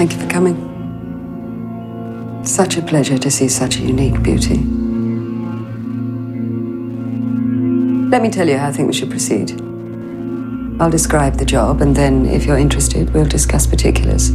Thank 0.00 0.14
you 0.14 0.20
for 0.20 0.30
coming. 0.30 0.56
Such 2.42 2.78
a 2.78 2.82
pleasure 2.82 3.18
to 3.18 3.30
see 3.30 3.48
such 3.48 3.76
a 3.76 3.80
unique 3.80 4.22
beauty. 4.22 4.56
Let 8.08 8.22
me 8.22 8.30
tell 8.30 8.48
you 8.48 8.56
how 8.56 8.68
I 8.68 8.72
think 8.72 8.86
we 8.86 8.94
should 8.94 9.10
proceed. 9.10 9.60
I'll 10.80 10.88
describe 10.88 11.36
the 11.36 11.44
job, 11.44 11.82
and 11.82 11.94
then, 11.94 12.24
if 12.24 12.46
you're 12.46 12.56
interested, 12.56 13.12
we'll 13.12 13.26
discuss 13.26 13.66
particulars. 13.66 14.30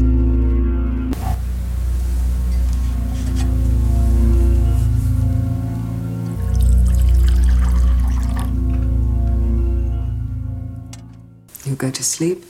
You 11.66 11.76
go 11.76 11.90
to 11.90 12.04
sleep, 12.04 12.45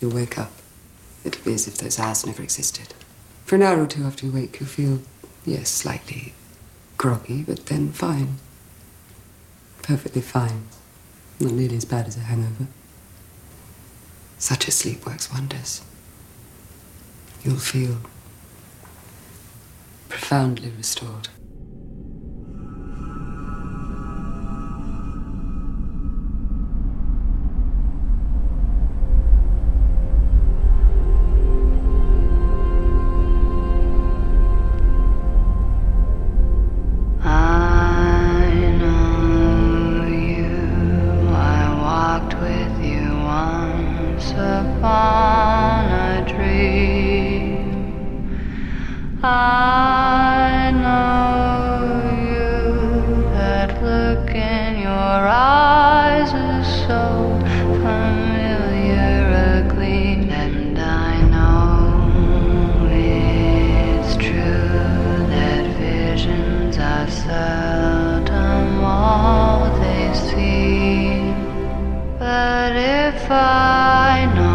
you 0.00 0.08
wake 0.08 0.38
up. 0.38 0.59
It'll 1.24 1.44
be 1.44 1.54
as 1.54 1.68
if 1.68 1.76
those 1.76 1.98
hours 1.98 2.26
never 2.26 2.42
existed. 2.42 2.94
For 3.44 3.56
an 3.56 3.62
hour 3.62 3.82
or 3.82 3.86
two 3.86 4.04
after 4.04 4.26
you 4.26 4.32
wake, 4.32 4.58
you'll 4.60 4.68
feel, 4.68 5.00
yes, 5.44 5.68
slightly 5.68 6.34
groggy, 6.96 7.42
but 7.42 7.66
then 7.66 7.92
fine. 7.92 8.36
Perfectly 9.82 10.22
fine. 10.22 10.64
Not 11.38 11.52
nearly 11.52 11.76
as 11.76 11.84
bad 11.84 12.06
as 12.06 12.16
a 12.16 12.20
hangover. 12.20 12.66
Such 14.38 14.68
a 14.68 14.70
sleep 14.70 15.06
works 15.06 15.32
wonders. 15.32 15.82
You'll 17.42 17.56
feel 17.56 17.98
profoundly 20.08 20.70
restored. 20.76 21.28
I 73.60 74.24
know. 74.34 74.49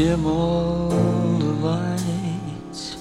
Dim 0.00 0.24
all 0.24 0.88
the 0.88 1.52
lights 1.68 2.96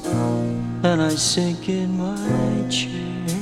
and 0.83 1.01
I 1.01 1.11
sink 1.11 1.69
in 1.69 1.97
my 1.97 2.67
chair. 2.69 3.39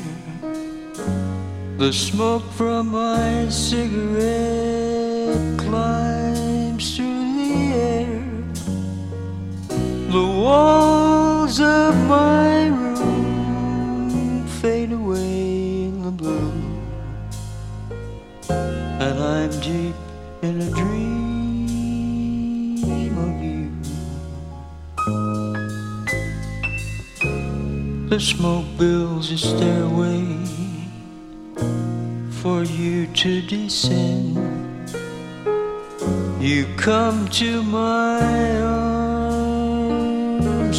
The 1.80 1.92
smoke 1.92 2.44
from 2.52 2.90
my 2.90 3.50
cigarette 3.50 4.37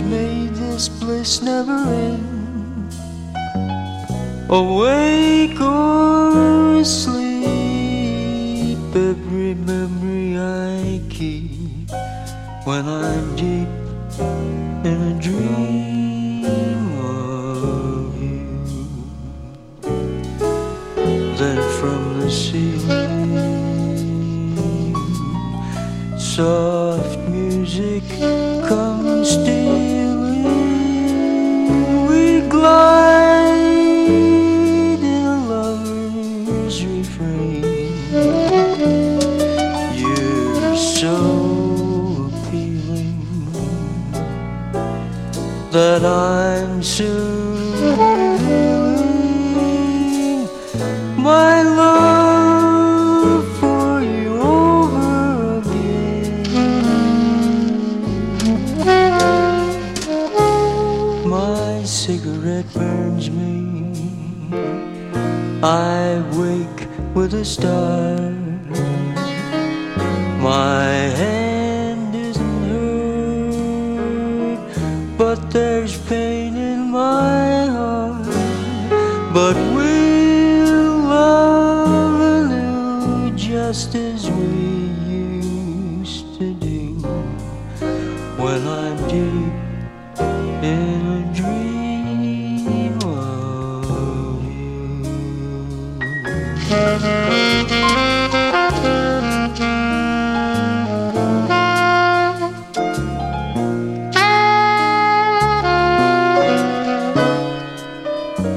may 0.02 0.46
this 0.46 0.88
bliss 0.88 1.42
never 1.42 1.76
end. 1.76 2.92
Awake 4.50 5.60
or 5.60 6.76
asleep, 6.76 7.46
every 8.94 9.54
memory 9.54 10.38
I 10.38 11.00
keep 11.10 11.90
when 12.64 12.88
I'm 12.88 13.36
deep 13.36 13.68
in 14.84 15.02
a 15.12 15.14
dream. 15.20 16.44
Of 17.00 18.16
you. 18.22 18.48
Then 21.36 21.58
from 21.78 22.20
the 22.20 22.30
ceiling 22.30 23.18
soft 26.18 26.67
that 46.00 46.06
I'm 46.06 46.82
soon 46.82 47.58
my 51.16 51.62
love 51.62 53.44
for 53.58 54.00
you 54.00 54.36
over 54.38 55.58
again. 55.58 56.44
My 61.28 61.82
cigarette 61.84 62.72
burns 62.74 63.30
me. 63.30 63.92
I 65.62 66.22
wake 66.38 66.86
with 67.14 67.34
a 67.34 67.44
start. 67.44 67.97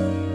Then 0.01 0.31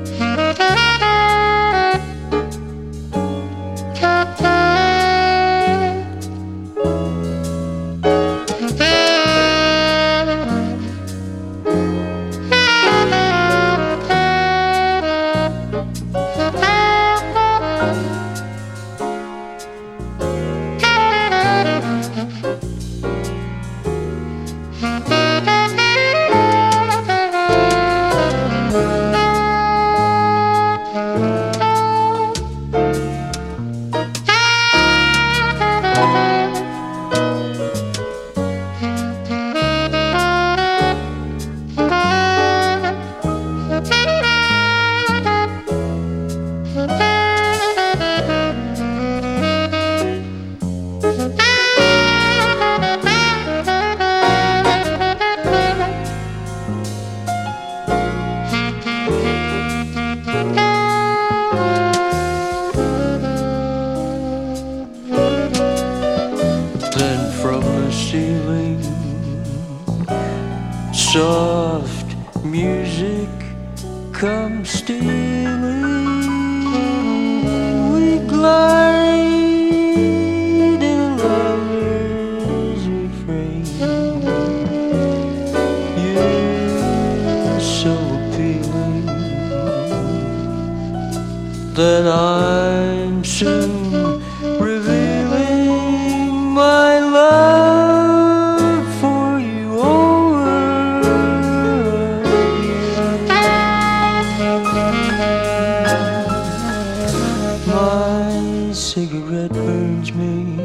cigarette 108.76 109.52
burns 109.52 110.12
me. 110.12 110.59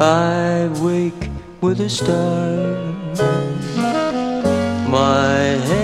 I 0.00 0.70
wake 0.80 1.28
with 1.60 1.80
a 1.80 1.90
start. 1.90 3.18
My 4.88 5.38
hand 5.68 5.83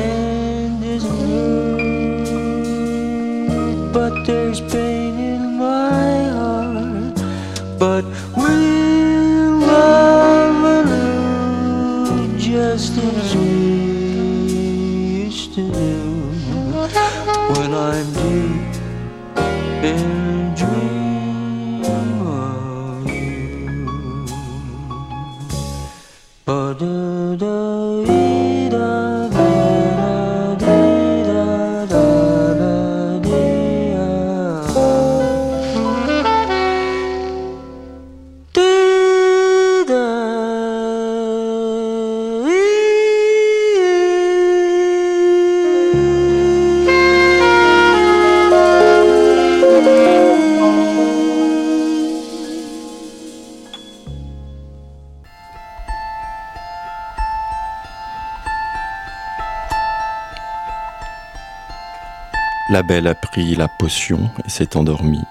La 62.89 63.11
a 63.11 63.15
pris 63.15 63.55
la 63.57 63.69
potion 63.69 64.31
et 64.47 64.49
s'est 64.49 64.75
endormie. 64.75 65.23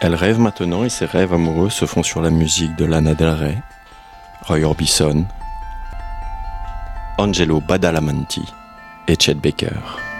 Elle 0.00 0.14
rêve 0.14 0.38
maintenant 0.38 0.84
et 0.84 0.88
ses 0.88 1.06
rêves 1.06 1.34
amoureux 1.34 1.68
se 1.68 1.86
font 1.86 2.04
sur 2.04 2.22
la 2.22 2.30
musique 2.30 2.76
de 2.76 2.84
Lana 2.84 3.14
Del 3.14 3.30
Rey, 3.30 3.58
Roy 4.46 4.62
Orbison, 4.62 5.26
Angelo 7.18 7.60
Badalamenti 7.60 8.44
et 9.08 9.16
Chet 9.18 9.34
Baker. 9.34 10.13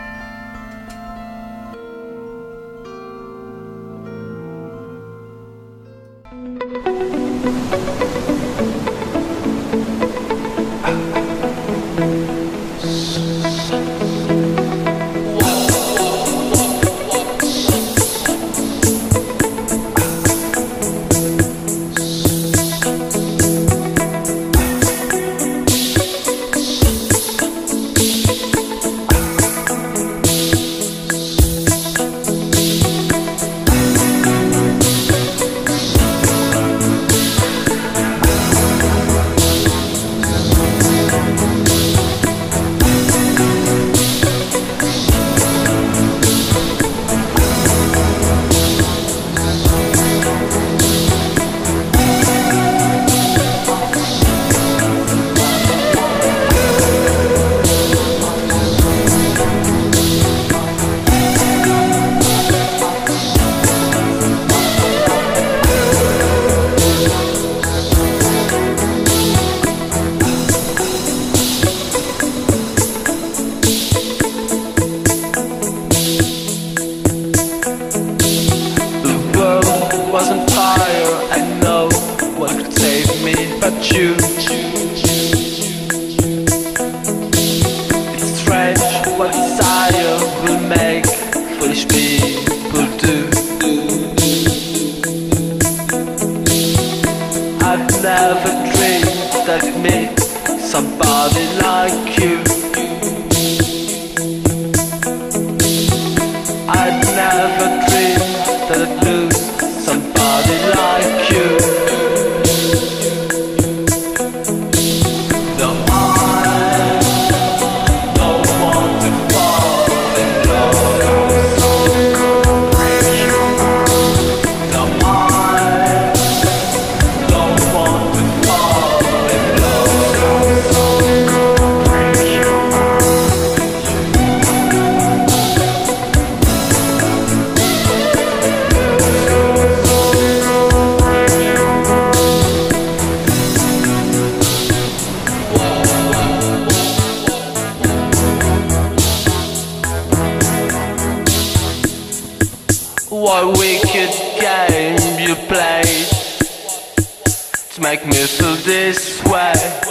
Me 158.02 158.14
feel 158.26 158.56
this 158.56 159.22
way? 159.24 159.83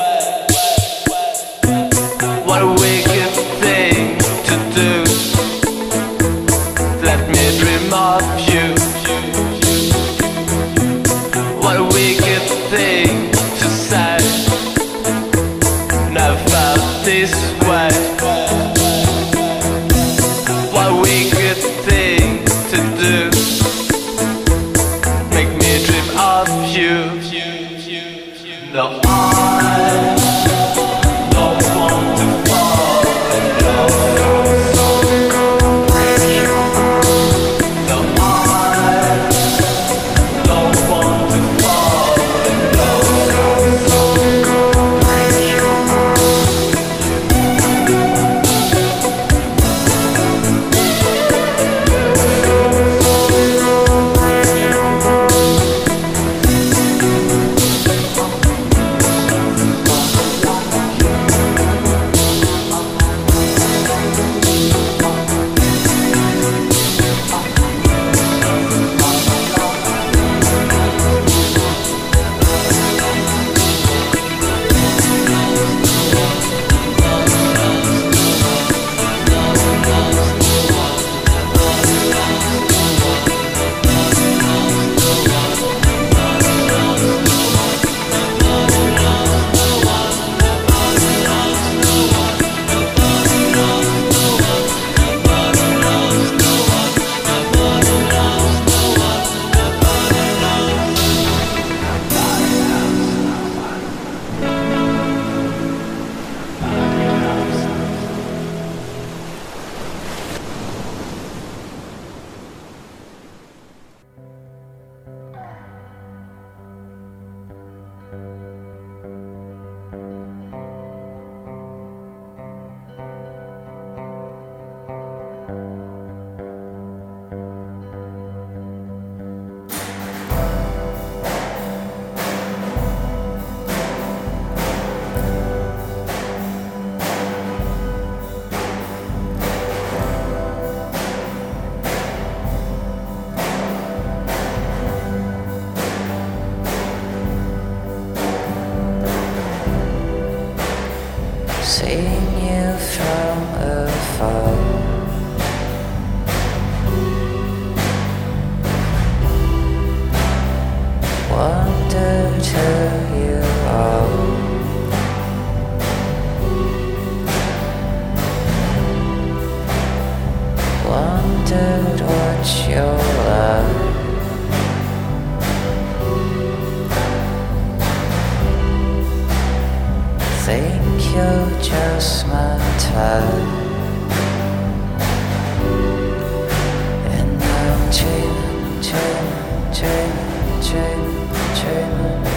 Dreaming, 189.74 190.62
dreaming, 190.62 191.30
dreaming, 191.58 192.33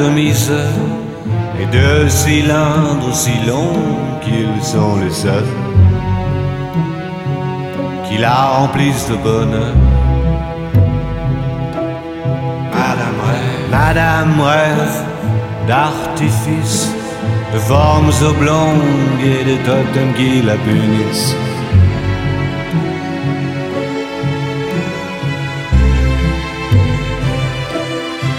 et 0.00 1.66
deux 1.72 2.08
cylindres 2.08 3.12
si 3.12 3.32
longs 3.46 3.72
qu'ils 4.22 4.62
sont 4.62 4.96
les 5.02 5.10
seuls 5.10 5.52
qui 8.08 8.18
la 8.18 8.34
remplissent 8.58 9.08
de 9.08 9.16
bonheur. 9.16 9.74
Madame 12.72 13.18
rêve, 13.28 13.70
Madame 13.70 14.40
rêve 14.40 15.02
d'artifice, 15.66 16.90
de 17.52 17.58
formes 17.58 18.12
oblongues 18.22 19.20
et 19.20 19.44
de 19.44 19.56
totems 19.64 20.14
qui 20.16 20.42
la 20.42 20.54
punissent. 20.54 21.34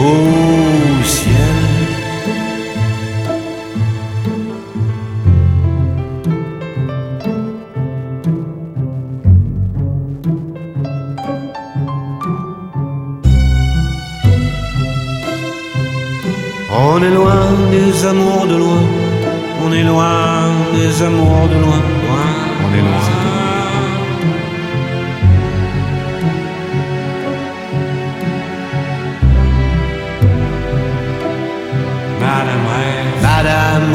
On 0.00 0.04
est 17.02 17.10
loin 17.10 17.50
des 17.72 18.06
amours 18.06 18.46
de 18.46 18.56
loin, 18.56 18.82
on 19.64 19.72
est 19.72 19.82
loin 19.82 20.52
des 20.74 21.02
amours 21.02 21.48
de 21.48 21.58
loin, 21.58 21.82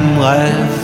Madame 0.00 0.18
rêve, 0.18 0.79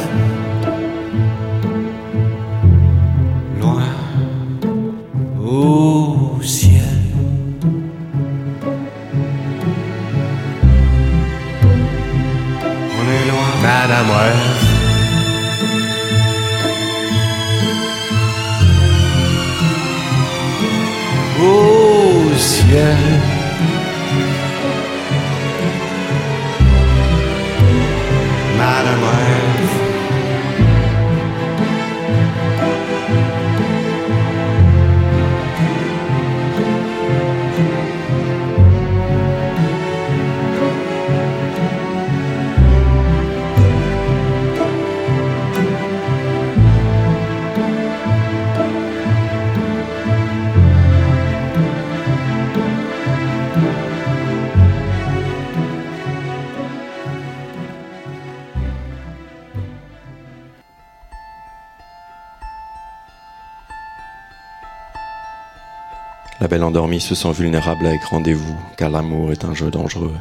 La 66.87 66.91
belle 66.91 66.99
endormie 67.01 67.09
se 67.09 67.16
sent 67.16 67.32
vulnérable 67.32 67.84
avec 67.84 68.05
rendez-vous, 68.05 68.57
car 68.76 68.91
l'amour 68.91 69.32
est 69.32 69.45
un 69.45 69.55
jeu 69.55 69.72
dangereux. 69.72 70.16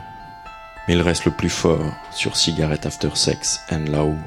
Mais 0.87 0.95
il 0.95 1.01
reste 1.03 1.25
le 1.25 1.31
plus 1.31 1.51
fort 1.51 1.93
sur 2.09 2.35
Cigarette 2.35 2.87
After 2.87 3.11
Sex 3.13 3.59
and 3.71 3.85
Là-haut. 3.91 4.17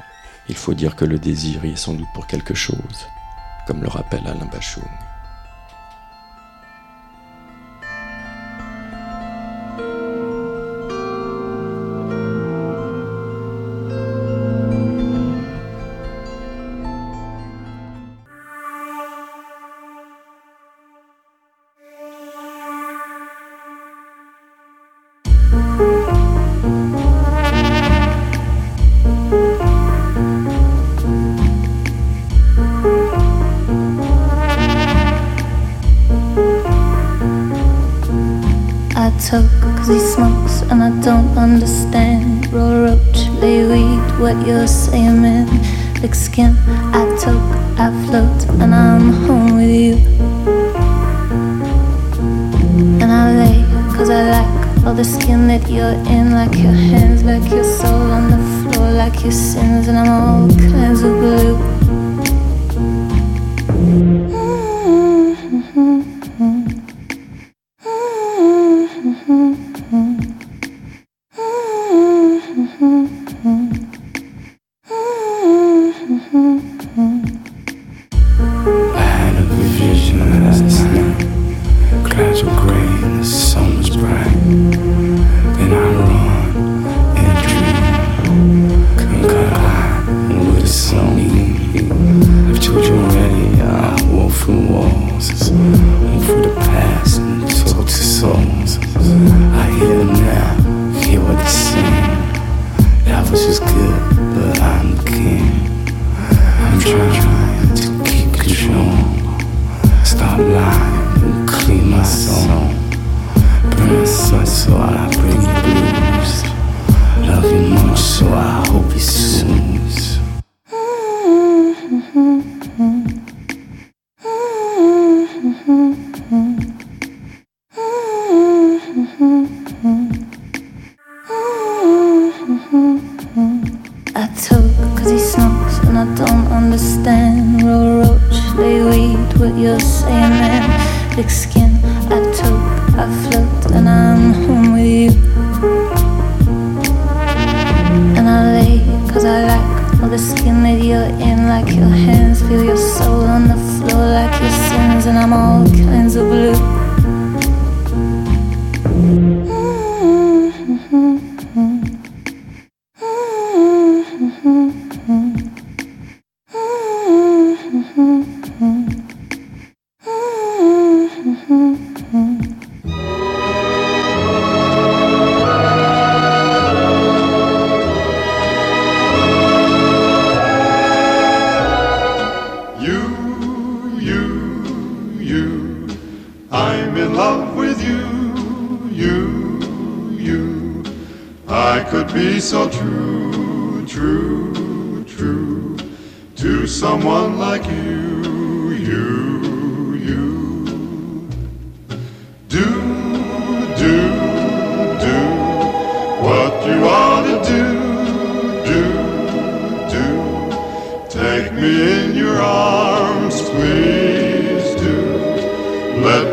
Il 0.49 0.55
faut 0.55 0.75
dire 0.75 0.95
que 0.95 1.05
le 1.05 1.19
désir 1.19 1.65
y 1.65 1.73
est 1.73 1.77
sans 1.77 1.95
doute 1.95 2.07
pour 2.15 2.29
quelque 2.29 2.55
chose, 2.55 3.09
comme 3.67 3.83
le 3.83 3.89
rappelle 3.89 4.25
Alain 4.25 4.49
Bachung. 4.53 4.85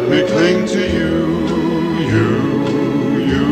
We 0.09 0.21
cling 0.27 0.67
to 0.67 0.81
you, 0.97 1.15
you, 2.11 2.29
you. 3.31 3.47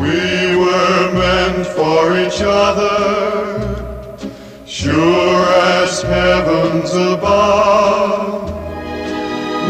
We 0.00 0.56
were 0.56 1.12
meant 1.14 1.66
for 1.68 2.18
each 2.18 2.40
other, 2.42 4.18
sure 4.66 5.44
as 5.80 6.02
heaven's 6.02 6.92
above. 6.92 8.50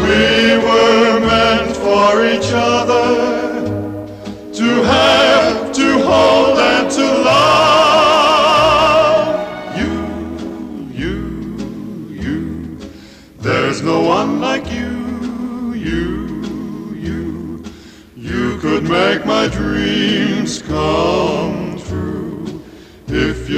We 0.01 0.57
were 0.57 1.19
meant 1.19 1.77
for 1.77 2.25
each 2.25 2.51
other. 2.51 3.26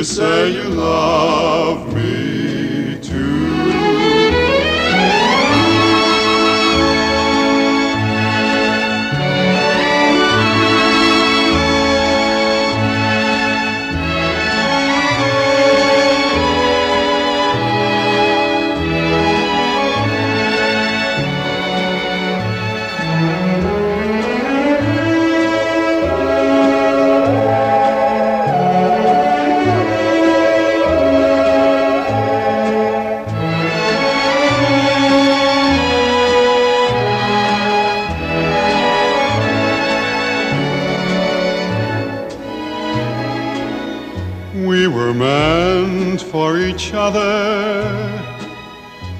Say 0.03 0.51
you 0.51 0.63
love 0.69 1.93
me 1.93 2.18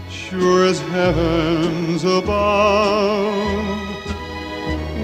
Sure 0.09 0.65
as 0.65 0.79
heaven's 0.79 2.03
above. 2.03 3.57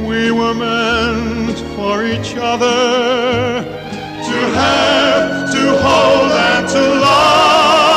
We 0.06 0.30
were 0.30 0.54
meant 0.54 1.58
for 1.76 2.06
each 2.06 2.36
other 2.36 3.64
to 3.64 4.38
have, 4.54 5.52
to 5.52 5.78
hold, 5.82 6.32
and 6.32 6.70
to 6.70 6.96
love. 7.08 7.90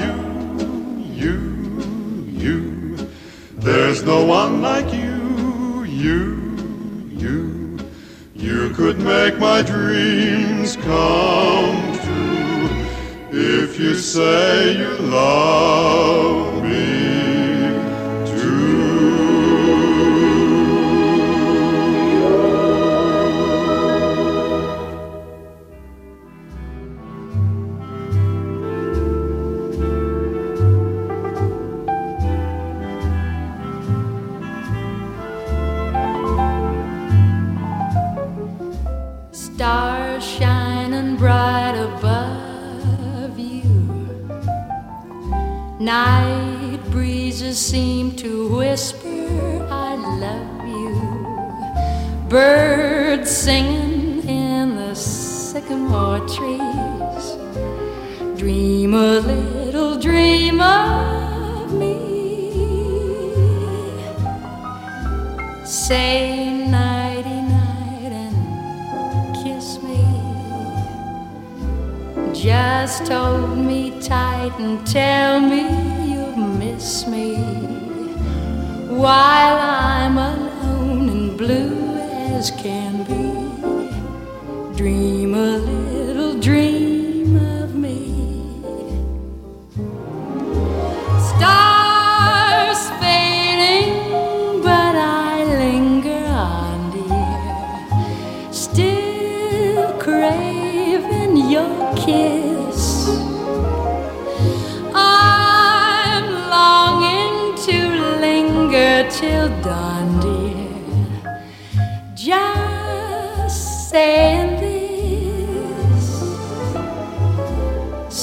You, 0.00 0.14
you, 1.12 1.38
you, 2.30 3.08
there's 3.56 4.02
no 4.02 4.24
one 4.24 4.62
like 4.62 4.90
you, 4.94 5.84
you, 5.84 6.40
you. 7.10 7.76
You 8.34 8.70
could 8.70 8.98
make 8.98 9.38
my 9.38 9.60
dreams 9.60 10.76
come 10.76 11.95
too. 13.76 14.06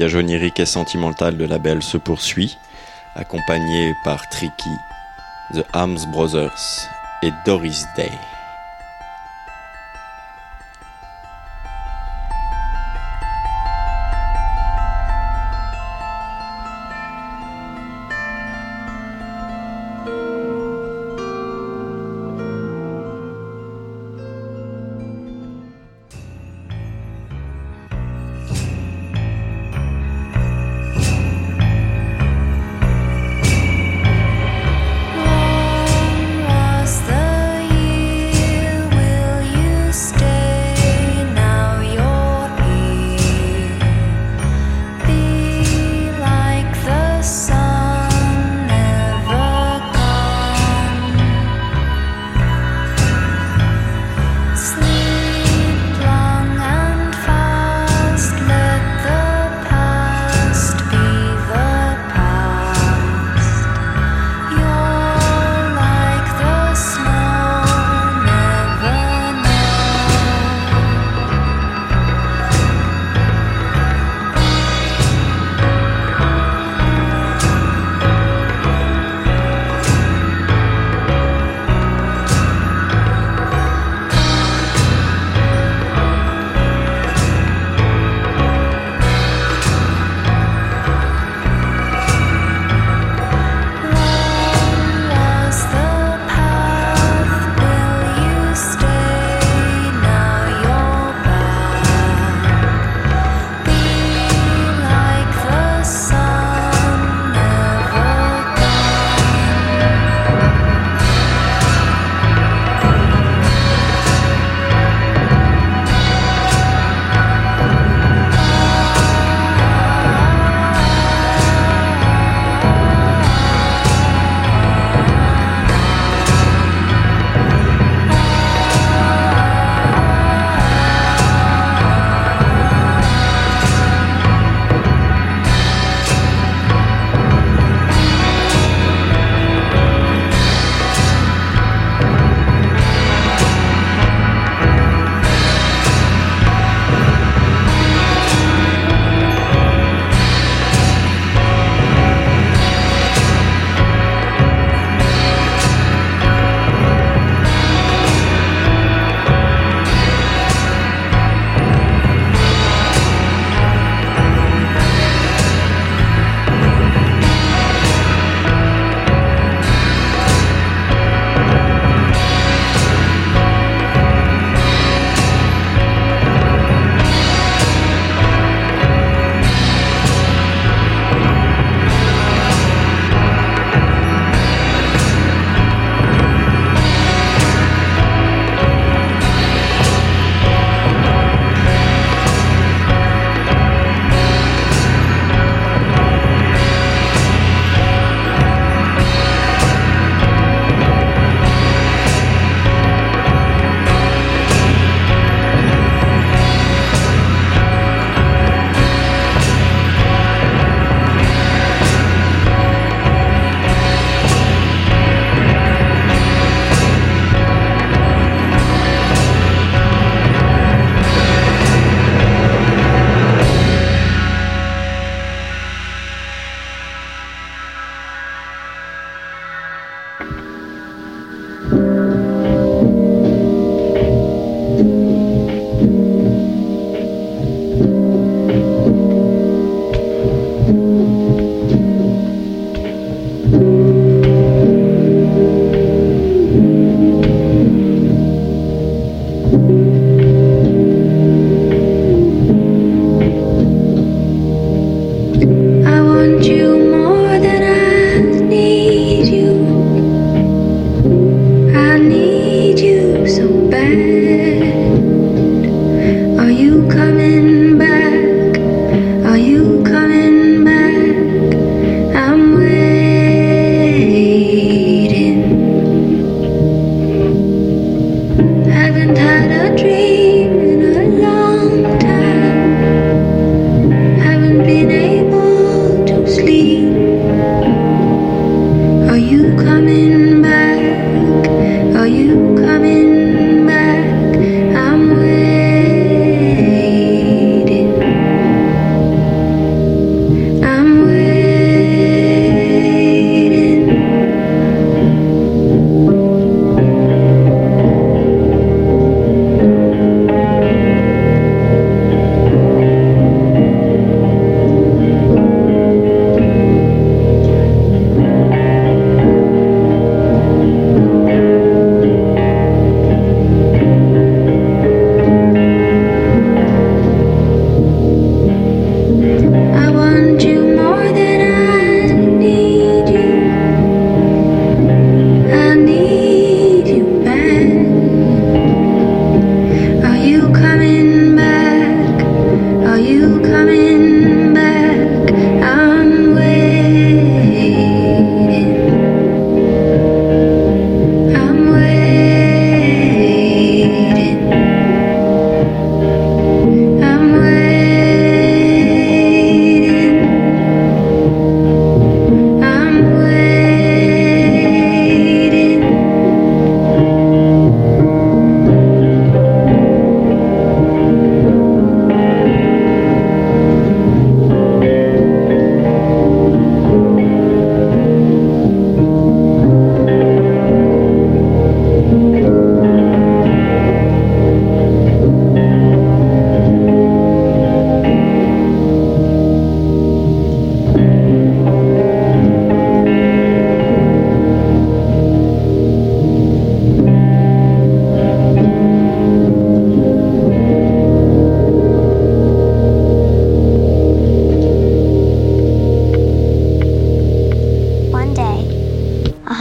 voyage 0.00 0.14
onirique 0.14 0.60
et 0.60 0.64
sentimental 0.64 1.36
de 1.36 1.44
la 1.44 1.58
Belle 1.58 1.82
se 1.82 1.98
poursuit, 1.98 2.56
accompagné 3.16 3.92
par 4.02 4.30
Tricky, 4.30 4.70
The 5.52 5.62
Arms 5.74 5.98
Brothers 6.10 6.88
et 7.22 7.30
Doris 7.44 7.84
Day. 7.98 8.10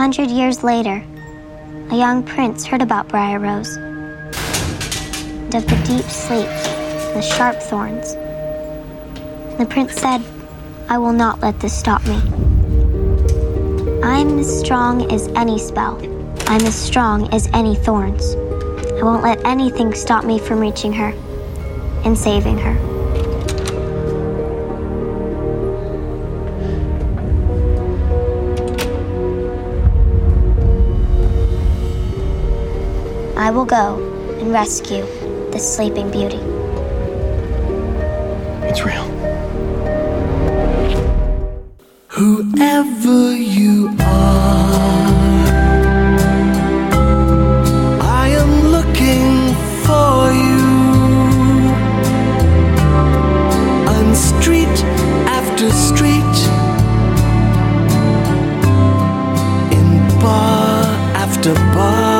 Hundred 0.09 0.31
years 0.31 0.63
later, 0.63 1.03
a 1.91 1.95
young 1.95 2.23
prince 2.23 2.65
heard 2.65 2.81
about 2.81 3.07
Briar 3.07 3.37
Rose 3.37 3.75
and 3.75 5.53
of 5.53 5.63
the 5.67 5.83
deep 5.85 6.03
sleep 6.05 6.47
and 6.47 7.15
the 7.15 7.21
sharp 7.21 7.55
thorns. 7.57 8.15
The 9.59 9.67
prince 9.69 9.93
said, 9.93 10.23
I 10.89 10.97
will 10.97 11.13
not 11.13 11.41
let 11.41 11.59
this 11.59 11.77
stop 11.77 12.03
me. 12.07 12.15
I'm 14.01 14.39
as 14.39 14.59
strong 14.59 15.11
as 15.11 15.27
any 15.35 15.59
spell. 15.59 15.97
I'm 16.47 16.65
as 16.65 16.73
strong 16.73 17.31
as 17.31 17.45
any 17.53 17.75
thorns. 17.75 18.33
I 18.33 19.03
won't 19.03 19.21
let 19.21 19.45
anything 19.45 19.93
stop 19.93 20.25
me 20.25 20.39
from 20.39 20.59
reaching 20.59 20.91
her 20.93 21.13
and 22.03 22.17
saving 22.17 22.57
her. 22.57 22.88
I 33.49 33.51
will 33.51 33.65
go 33.65 33.97
and 34.39 34.51
rescue 34.53 35.03
the 35.49 35.57
sleeping 35.57 36.11
beauty. 36.11 36.37
It's 38.69 38.83
real. 38.85 39.05
Whoever 42.09 43.35
you 43.35 43.89
are, 44.01 45.07
I 48.03 48.27
am 48.41 48.53
looking 48.75 49.55
for 49.83 50.31
you. 50.45 50.67
On 53.95 54.13
street 54.13 54.77
after 55.25 55.71
street, 55.71 56.37
in 59.75 59.89
bar 60.21 60.85
after 61.15 61.55
bar, 61.73 62.18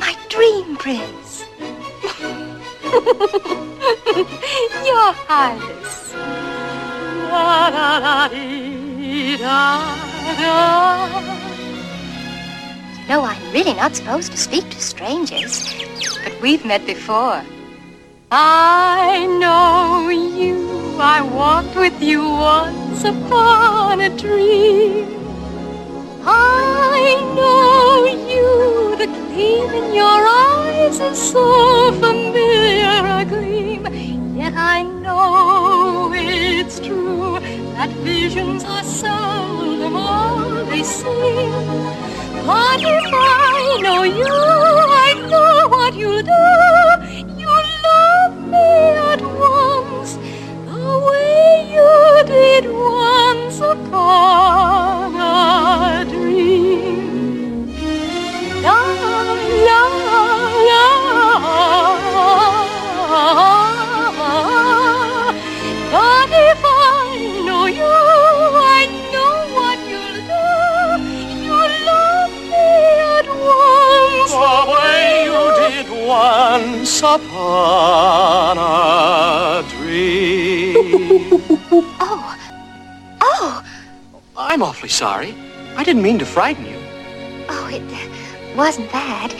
my 0.00 0.16
dream 0.28 0.76
prince. 0.76 1.44
Your 4.88 5.12
Highness. 5.28 6.14
La, 7.30 7.70
da, 7.70 8.00
da, 8.00 8.28
dee, 8.28 9.36
da, 9.36 9.94
da. 10.40 11.20
You 13.02 13.08
know, 13.08 13.22
I'm 13.22 13.52
really 13.52 13.74
not 13.74 13.94
supposed 13.94 14.32
to 14.32 14.38
speak 14.38 14.68
to 14.70 14.80
strangers, 14.80 15.74
but 16.24 16.40
we've 16.40 16.64
met 16.64 16.86
before. 16.86 17.42
I 18.32 19.26
know 19.40 20.08
you. 20.08 20.96
I 20.98 21.20
walked 21.20 21.76
with 21.76 22.00
you 22.02 22.22
once 22.22 23.04
upon 23.04 24.00
a 24.00 24.10
dream. 24.16 25.08
I 26.24 27.16
know 27.36 28.06
you. 28.32 28.89
The 29.00 29.06
gleam 29.06 29.70
in 29.70 29.94
your 29.94 30.20
eyes 30.28 31.00
is 31.00 31.32
so 31.32 31.90
familiar 31.92 33.00
a 33.20 33.24
gleam. 33.24 33.86
Yet 34.36 34.52
I 34.54 34.82
know 34.82 36.12
it's 36.14 36.78
true 36.80 37.40
that 37.76 37.88
visions 38.04 38.62
are 38.64 38.84
seldom 38.84 39.96
all 39.96 40.66
they 40.66 40.82
seem. 40.82 41.50
But 42.44 42.80
if 42.82 43.10
I 43.10 43.78
know 43.80 44.02
you, 44.02 44.26
I 44.28 45.14
know 45.30 45.68
what 45.68 45.94
you'll 45.94 46.20
do. 46.20 46.44
You'll 47.40 47.70
love 47.88 48.36
me 48.54 48.70
at 49.12 49.22
once, 49.22 50.18
the 50.68 50.88
way 51.08 51.72
you 51.72 52.24
did 52.26 52.70
once 52.70 53.60
upon 53.60 55.16
a 55.16 56.04
dream. 56.04 56.29
Once 76.50 77.00
upon 77.00 78.58
a 78.58 79.62
dream. 79.68 80.74
Oh, 82.02 82.36
oh, 83.20 83.64
I'm 84.36 84.62
awfully 84.62 84.88
sorry. 84.88 85.34
I 85.76 85.84
didn't 85.84 86.02
mean 86.02 86.18
to 86.18 86.26
frighten 86.26 86.66
you. 86.66 86.76
oh, 87.48 87.68
it 87.72 87.82
uh, 87.92 88.56
wasn't 88.56 88.90
that. 88.90 89.32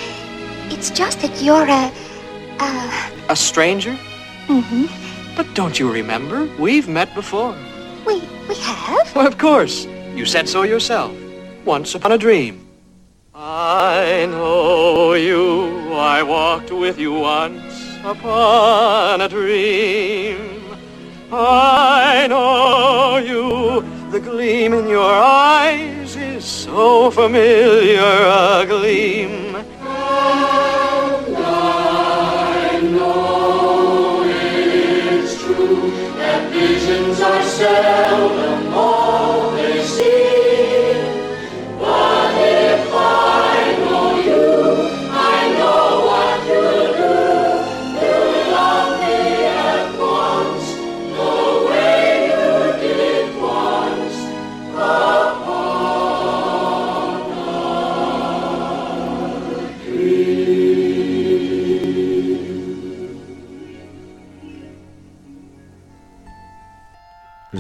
It's 0.70 0.90
just 0.90 1.20
that 1.22 1.42
you're 1.42 1.66
a, 1.66 1.90
uh, 2.60 3.10
A 3.28 3.34
stranger? 3.36 3.98
mm-hmm. 4.46 4.86
But 5.36 5.52
don't 5.54 5.78
you 5.80 5.90
remember? 5.90 6.48
We've 6.60 6.86
met 6.88 7.12
before. 7.14 7.56
We, 8.06 8.20
we 8.48 8.54
have? 8.56 9.12
Well, 9.16 9.26
of 9.26 9.36
course. 9.38 9.86
You 10.14 10.24
said 10.26 10.48
so 10.48 10.62
yourself. 10.62 11.12
Once 11.64 11.94
upon 11.96 12.12
a 12.12 12.18
dream. 12.18 12.64
I 13.32 14.26
know 14.26 15.14
you. 15.14 15.92
I 15.92 16.22
walked 16.22 16.72
with 16.72 16.98
you 16.98 17.12
once 17.12 17.96
upon 18.04 19.20
a 19.20 19.28
dream. 19.28 20.60
I 21.30 22.26
know 22.28 23.18
you. 23.18 24.10
The 24.10 24.18
gleam 24.18 24.74
in 24.74 24.88
your 24.88 25.12
eyes 25.12 26.16
is 26.16 26.44
so 26.44 27.10
familiar 27.12 28.00
a 28.00 28.66
gleam. 28.66 29.50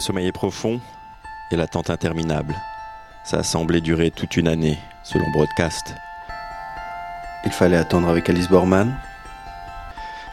Le 0.00 0.02
sommeil 0.02 0.28
est 0.28 0.32
profond 0.32 0.80
et 1.50 1.56
l'attente 1.56 1.90
interminable. 1.90 2.56
Ça 3.22 3.40
a 3.40 3.42
semblé 3.42 3.82
durer 3.82 4.10
toute 4.10 4.38
une 4.38 4.48
année, 4.48 4.78
selon 5.02 5.30
Broadcast. 5.30 5.94
Il 7.44 7.52
fallait 7.52 7.76
attendre 7.76 8.08
avec 8.08 8.30
Alice 8.30 8.48
Borman. 8.48 8.96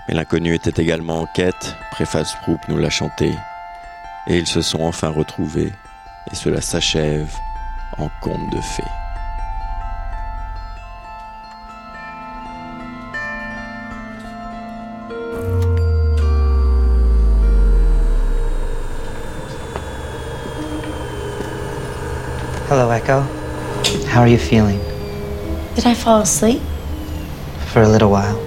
Mais 0.07 0.15
l'inconnu 0.15 0.55
était 0.55 0.81
également 0.81 1.19
en 1.19 1.25
quête, 1.25 1.75
Préface 1.91 2.33
Proop 2.43 2.61
nous 2.69 2.77
l'a 2.77 2.89
chanté. 2.89 3.33
Et 4.27 4.37
ils 4.37 4.47
se 4.47 4.61
sont 4.61 4.83
enfin 4.83 5.09
retrouvés, 5.09 5.73
et 6.31 6.35
cela 6.35 6.61
s'achève 6.61 7.35
en 7.97 8.07
conte 8.21 8.49
de 8.53 8.61
fées. 8.61 9.06
How 24.07 24.21
are 24.21 24.27
you 24.27 24.37
feeling? 24.37 24.79
Did 25.75 25.85
I 25.85 25.93
fall 25.93 26.21
asleep? 26.21 26.61
For 27.71 27.81
a 27.81 27.87
little 27.87 28.09
while. 28.09 28.37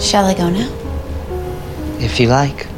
Shall 0.00 0.26
I 0.26 0.34
go 0.34 0.48
now? 0.50 0.70
If 1.98 2.20
you 2.20 2.28
like. 2.28 2.71